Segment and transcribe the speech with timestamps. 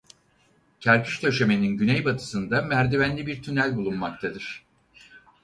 [0.79, 4.65] Kerpiç döşemenin güneybatısında merdivenli bir tünel bulunmaktadır.